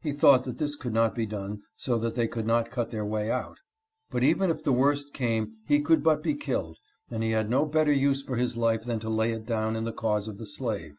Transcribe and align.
He 0.00 0.10
thought 0.10 0.42
that 0.42 0.58
this 0.58 0.74
could 0.74 0.92
not 0.92 1.14
be 1.14 1.24
done 1.24 1.62
so 1.76 1.96
they 1.96 2.26
could 2.26 2.48
not 2.48 2.72
cut 2.72 2.90
their 2.90 3.04
way 3.04 3.30
out, 3.30 3.58
but 4.10 4.24
even 4.24 4.50
if 4.50 4.64
the 4.64 4.72
worst 4.72 5.14
came 5.14 5.58
he 5.68 5.80
could 5.80 6.02
but 6.02 6.20
be 6.20 6.34
killed, 6.34 6.78
and 7.12 7.22
he 7.22 7.30
had 7.30 7.48
no 7.48 7.64
better 7.64 7.92
use 7.92 8.24
for 8.24 8.34
his 8.34 8.56
life 8.56 8.82
than 8.82 8.98
to 8.98 9.08
lay 9.08 9.30
it 9.30 9.46
down 9.46 9.76
in 9.76 9.84
the 9.84 9.92
cause 9.92 10.26
of 10.26 10.38
the 10.38 10.46
slave.' 10.46 10.96